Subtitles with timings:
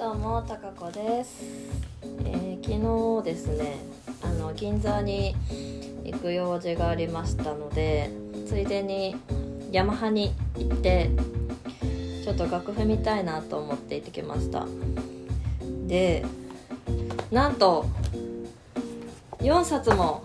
[0.00, 1.44] どうもたかこです、
[2.24, 3.76] えー昨日ですね
[4.22, 5.36] あの銀座に
[6.04, 8.08] 行く用事がありましたので
[8.46, 9.14] ついでに
[9.70, 11.10] ヤマハに行って
[12.24, 14.66] ちょっと楽譜見たいなと思って行ってきました。
[15.86, 16.24] で
[17.30, 17.84] なんと
[19.40, 20.22] 4冊も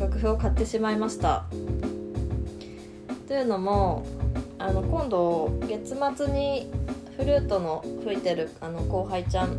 [0.00, 1.44] 楽譜を買ってしまいました。
[3.26, 4.06] というのも
[4.58, 6.70] あの今度月末に
[7.18, 9.56] フルートの吹いてるあの後輩ちゃん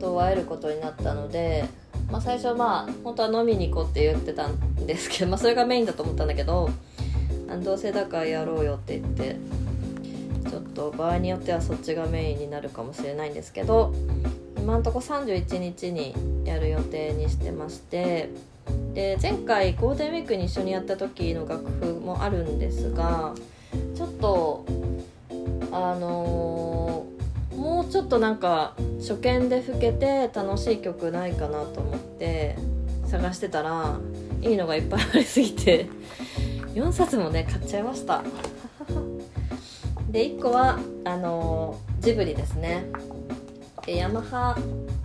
[0.00, 1.64] と会えることになったので、
[2.12, 6.70] まあ、最初まあ本当は飲みに行こうって言ってたんですけど、 まあ、それがメインだと思ったんだけど
[7.64, 9.36] どうせだからやろうよって言って
[10.48, 13.92] ちょっと場合によってはそっちがメインになるかもしれないんですけど
[14.56, 16.14] 今んとこ31日に
[16.44, 18.30] やる予定にしてまして
[18.94, 23.34] で前回ゴールデンウィークに一緒にやった時の楽譜もあるんですが
[28.06, 32.56] っとなんか初見で吹けて楽しい曲ないかなと思って
[33.06, 33.98] 探してたら
[34.40, 35.88] いいのがいっぱいありすぎて
[36.74, 38.22] 4冊もね買っちゃいました。
[40.10, 42.86] で1個はあのジブリですね。
[43.86, 44.56] ヤマハ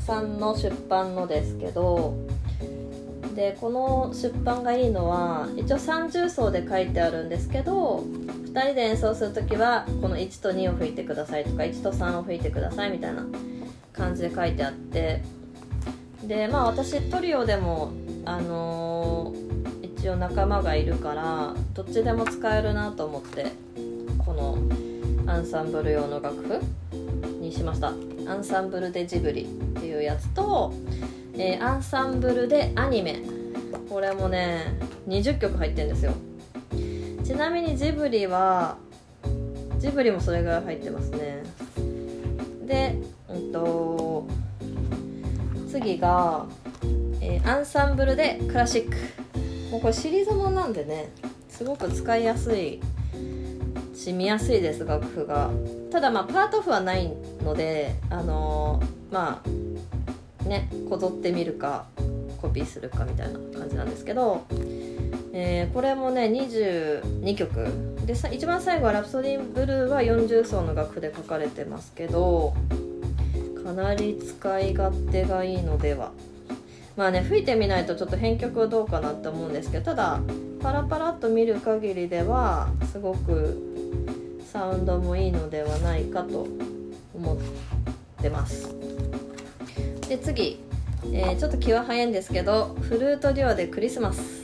[0.00, 2.16] さんの出版のですけど
[3.34, 8.04] でこの出版がいいのは一応30層で書いてあるんですけど
[8.54, 13.26] 2人で演奏する時はこの1と2を吹いてくださいとか1と3を吹いてくださいみたいな
[13.92, 15.22] 感じで書いてあって
[16.22, 17.92] でまあ私トリオでも
[18.24, 19.44] あのー
[20.04, 23.46] 一応仲間がいるからどっちでも使えるなと思って
[24.18, 24.58] この
[25.26, 26.60] アンサンブル用の楽譜
[27.40, 27.94] にしました。
[28.26, 30.74] アンサンブルでジブリっていうやつと、
[31.38, 33.22] えーアンサンブルでアニメ。
[33.88, 34.74] これもね
[35.08, 36.12] 20曲入ってるんですよ。
[37.24, 38.76] ちなみにジブリは
[39.78, 41.42] ジブリもそれぐらい入ってますね。
[42.66, 44.26] でうんと
[45.70, 46.46] 次が、
[47.20, 48.96] えーアンサンブルでクラシック。
[49.70, 51.10] もうこれシリーズもなんでね
[51.48, 52.80] すごく使いやすい
[53.94, 55.50] し見やすいです楽譜が。
[55.90, 57.12] ただまあパート譜はない
[57.42, 61.86] のであのーまあねこぞってみるか
[62.40, 64.44] コピーするかみたいな感じなんですけど、
[65.36, 67.66] えーこれもね22曲。
[68.06, 72.54] でさ一番最後は「ラプソディーブルー」は40層の楽譜で書かれてますけど
[73.64, 76.12] かなり使い勝手がいいのでは。
[76.96, 80.20] まあね吹いてみないとちょっと編曲はどうかなって思うんですけどただ
[80.62, 83.60] パラパラっと見る限りではすごく
[84.52, 86.46] サウンドもいいのではないかと
[87.12, 87.36] 思っ
[88.22, 88.72] てます。
[90.08, 90.60] で次、
[91.12, 94.43] えーちょっと気は早いんですけどフルートデュオでクリスマス。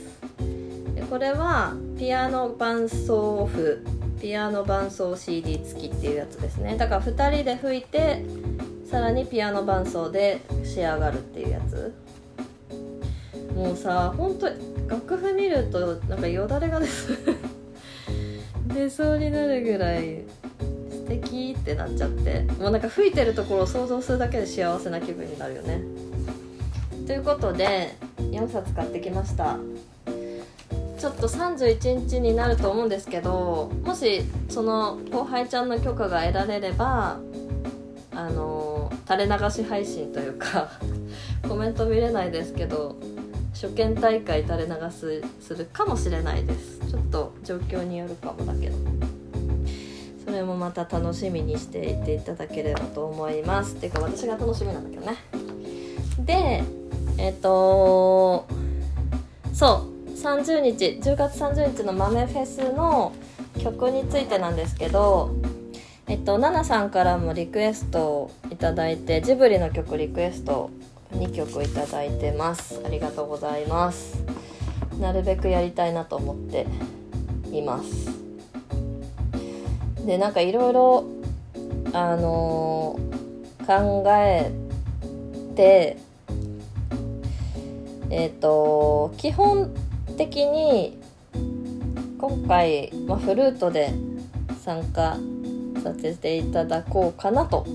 [1.11, 3.85] これはピアノ伴奏譜
[4.21, 6.77] ピアノ伴奏 CD 付きっていうやつですね。
[6.77, 8.23] だから2人で吹いて
[8.89, 11.93] さらにピアノ伴奏で仕上がるっていうやつ。
[13.53, 14.45] もうさ本当
[14.87, 17.17] 楽譜見るとなんかよだれが出そう。
[18.73, 20.21] 出そうになるぐらい
[20.89, 22.43] 素敵ってなっちゃって。
[22.57, 25.81] もうなんか吹いてるところを想像するだけで幸せな気分になるよね。
[27.05, 29.57] ということで4冊買ってきました。
[31.01, 37.19] ちょっと31日になると思うんですけどもしその後輩ちゃんの許可が得られれば
[38.11, 40.69] あの垂れ流し配信というか
[41.49, 42.97] コメント見れないですけど
[43.51, 46.79] 初見大会垂れ流すするかもしれないです。
[46.87, 48.75] ちょっと状況によるかもだけど。
[50.23, 53.75] それもまた楽しみにしていていただければと思います。
[53.75, 55.17] っていうか私が楽しみなんだけどね。
[56.19, 56.63] で
[57.17, 58.45] えっ、と
[59.53, 60.00] そう。
[60.21, 63.13] 30日10月30日の豆フェスの
[63.61, 65.35] 曲についてなんですけど
[66.07, 70.69] えっと、ナナさんからもリクエストをいただいてジブリの曲リクエスト
[71.13, 72.81] 2曲いただいてます。
[72.85, 74.21] ありがとうございます。
[74.99, 76.65] なるべくやりたいなと思って
[77.53, 78.09] います。
[80.05, 81.05] でなんかいろいろ
[81.93, 83.11] あのー
[83.65, 84.51] 考え
[85.55, 85.97] て
[88.09, 89.73] えっ、と基本
[90.11, 90.99] 的に
[92.17, 93.93] 今回、まあ、フルートで
[94.63, 95.17] 参加
[95.83, 97.65] させていただこうかなと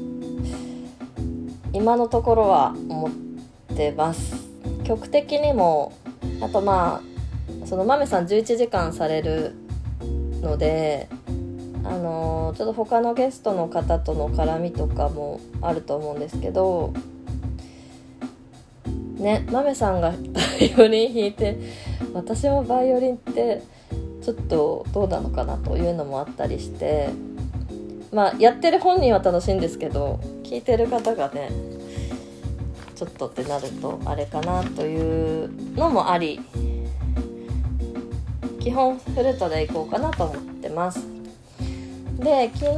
[1.72, 4.46] 今のところは思ってます。
[4.84, 5.92] 曲的にも
[6.40, 9.54] あとまあその豆さん11時間される
[10.40, 11.08] ので
[11.82, 16.92] あのちょっと他のゲストの方との絡みとかもあると思うんですけど
[19.16, 20.16] ね豆さんがバ
[20.60, 21.58] イオリン弾いて
[22.12, 23.62] 私もバイオリンって
[24.22, 27.08] ちょっとどうなのかなというのもあったりして
[28.12, 31.50] まあやってる本人は楽しいんですけど聞いてる方がね
[32.94, 36.40] ちょっとってなるとあれかなというのもあり
[38.60, 41.06] 基本フルートでいこうかなと思ってます。
[42.18, 42.76] で昨日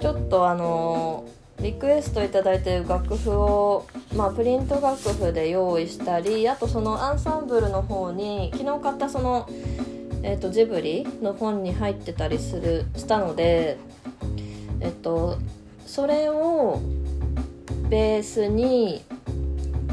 [0.00, 1.28] ちょっとあの
[1.60, 3.86] リクエスト頂いてる楽譜を、
[4.16, 9.48] まあ、プリント楽譜で用意したりあとそのアンサンブルの方に昨日買ったその、
[10.22, 13.78] えーと、ジブリの本に入ってたりするしたので
[14.80, 15.38] えっと
[15.86, 16.80] それを
[17.88, 19.02] ベースに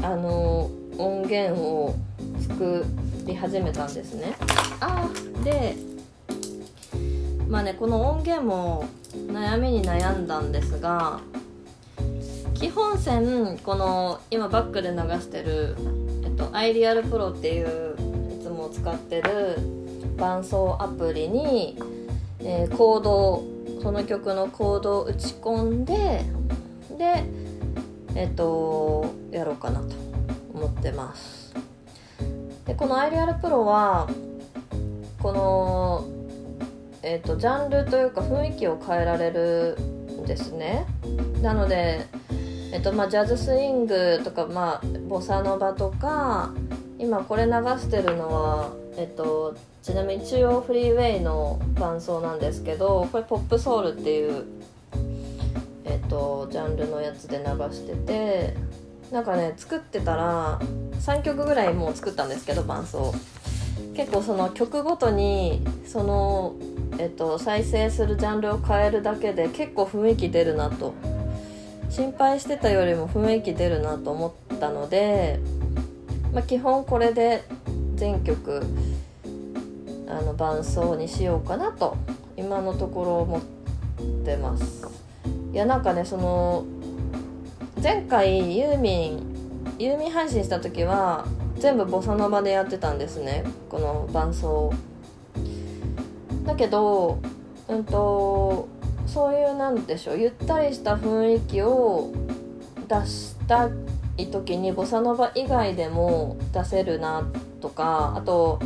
[0.02, 1.96] あの音源を
[2.40, 2.84] 作
[3.24, 4.34] り始めたんですね。
[4.80, 5.08] あ
[5.44, 5.74] で
[7.48, 11.20] まあねこの音源も悩みに悩んだんですが
[12.58, 15.76] 基本線この今バックで流してる、
[16.24, 17.94] えっと、アイリアルプロっていう
[18.40, 19.56] いつも使ってる
[20.16, 21.78] 伴奏アプリに、
[22.40, 23.44] えー、コード
[23.80, 26.24] その曲のコードを打ち込んで
[26.98, 27.24] で
[28.16, 29.94] えっとやろうかなと
[30.52, 31.54] 思ってます。
[32.66, 34.08] でこのアイリアルプロは
[35.22, 36.08] この
[37.04, 40.86] えっとジャンルというか雰囲気を変えられるんですね。
[41.40, 42.04] なので
[42.70, 46.52] えっとまあ、ジャズスイングとか、まあ、ボサノバとか
[46.98, 54.44] 今これ流してるのは、えっと、ちなみに中央フリーウェイの伴奏なんですけどこれポップソウルっていう、
[55.86, 57.44] えっと、ジャンルのやつで流
[57.74, 58.54] してて
[59.10, 60.60] なんかね作ってたら
[61.00, 63.14] 3曲ぐらいもう作ったんですけど伴奏。
[63.94, 66.54] 結構その曲ごとにその、
[66.98, 70.94] えっと、再生するジャンルを変えるだけで結構雰囲気出るなと
[71.90, 75.40] 心配してたよりも雰囲気出るなと思ったので、
[76.32, 77.42] まあ、基本これで
[77.94, 78.62] 全曲
[80.08, 81.96] あの伴奏にしようかなと
[82.36, 83.42] 今のところ思っ
[84.24, 84.86] てます。
[85.52, 86.64] いやなんかねその
[87.82, 91.26] 前回ユーミンユーミン配信した時は
[91.58, 93.44] 全部ボサノバでやってたんですね。
[93.68, 94.72] この伴奏
[96.44, 97.18] だけど
[97.68, 98.68] うんと
[99.08, 102.12] そういうなんでしょうゆったりした雰囲気を
[102.88, 103.68] 出した
[104.16, 107.26] い時にボサノバ以外でも出せるな
[107.60, 108.60] とかあと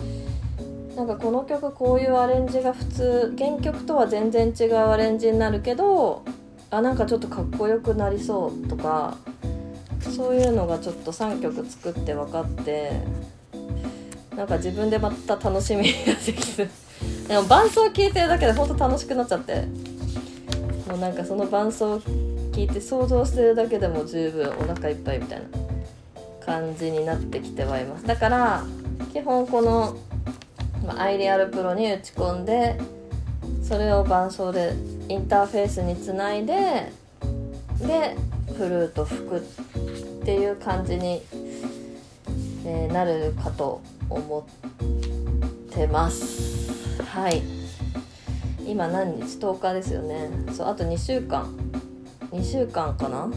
[0.96, 6.22] なんかこの曲こういうアレンジが普通原曲とは全然違うアレンジになるけど
[6.70, 9.16] あなんかちょっとかっこよくなりそうとか
[10.00, 12.92] そういうのがちょっと3曲作って分かって
[14.36, 16.68] なんか自分でまた楽しみができる。
[17.28, 19.91] でも伴奏聴いてるだけでほんと楽しくなっちゃって。
[20.92, 25.46] もうなんかその伴奏を聞いて想像してるだけでも十分お腹いっぱいみたいな
[26.44, 28.06] 感じになってきてはいます。
[28.06, 28.62] だから
[29.14, 29.96] 基本この、
[30.86, 32.78] まアイリアルプロに打ち込んで
[33.62, 34.74] それを伴奏で
[35.08, 36.92] インターフェースにつないで
[37.80, 38.14] で
[38.54, 39.40] フルート吹くっ
[40.26, 41.22] ていう感じに、
[42.66, 43.80] えー、なるかと
[44.10, 44.46] 思
[45.70, 47.02] ってます。
[47.02, 47.61] はい。
[48.66, 50.30] 今何日？10日ですよね。
[50.52, 51.54] そうあと2週間。
[52.30, 53.30] 2週間かな？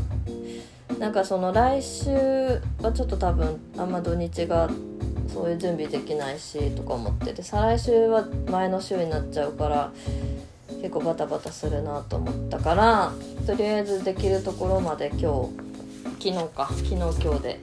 [1.00, 2.12] なんかその来週
[2.81, 4.69] はちょっと多分あんま土日が
[5.27, 9.92] そういう準備できないしとか思ってて再来週は前の週になっちゃうから
[10.81, 13.12] 結構バタバタするなと思ったから
[13.45, 15.50] とりあえずできるところまで今
[16.19, 16.69] 日昨日か。
[16.71, 17.59] 昨日今日で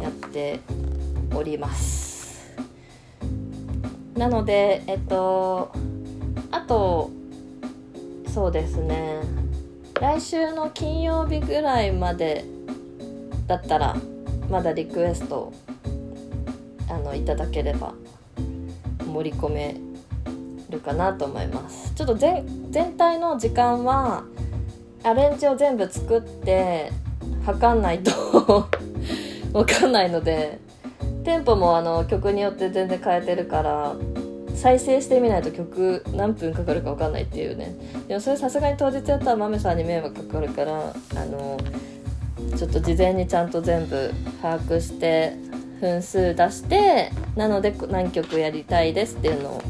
[0.00, 0.58] やって
[1.34, 2.50] おります。
[4.16, 5.70] なのでえっと
[6.52, 7.10] あと
[8.32, 9.20] そうですね。
[10.00, 12.44] 来週の金曜日ぐらいまで
[13.46, 13.96] だったら
[14.48, 15.52] まだリクエスト
[16.88, 17.94] あのいただければ
[19.06, 19.76] 盛り込め
[20.70, 21.92] るかなと思います。
[21.94, 24.24] ちょっと全全体の時間は
[25.04, 26.90] アレンジを全部作って
[27.44, 28.68] 測んないと
[29.52, 30.58] わかんないので
[31.24, 33.94] テンポもあの曲によって全然変えてるから
[34.54, 37.74] 再生してみないと曲何分かかるか分かんないっていうね
[38.08, 41.58] でもそれさすがに当日やったら豆さんに迷惑かかるからあの
[42.56, 45.36] ちょっと事前にちゃんと全部把握して
[45.80, 49.62] 分数出してなので何曲やりたいですっていうのを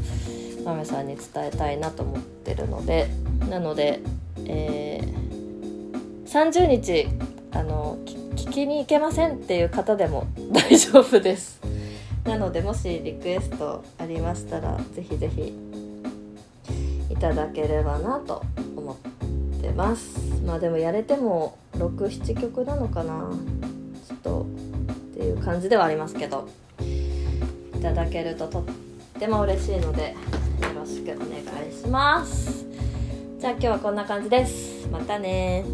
[0.63, 3.09] 豆さんに伝えたいなと思ってるので
[3.49, 3.99] なので、
[4.45, 7.07] えー、30日
[7.51, 7.97] あの
[8.35, 11.62] 聞きに行けませんっていう方でも大丈夫です。
[12.25, 15.53] なのでもしリクエストありましたらぜひぜひ
[17.09, 18.43] いただければなと
[18.75, 20.19] 思ってます。
[20.45, 23.29] まあでもやれても67曲なのかな。
[24.07, 24.45] ちょっとっ
[25.15, 26.47] ていう感じではありますけど。
[27.83, 28.63] いただけるととっ
[29.19, 30.15] ても嬉しいのでよ
[30.73, 31.27] ろしくお願
[31.69, 32.65] いします。
[33.37, 34.87] じゃあ今日はこんな感じです。
[34.87, 35.65] またね